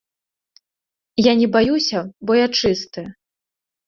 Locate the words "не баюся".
1.41-1.99